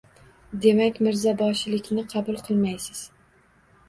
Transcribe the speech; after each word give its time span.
–Demak, 0.61 0.95
mirzoboshilikni 1.07 2.05
qabul 2.13 2.39
qilmaysiz? 2.47 3.03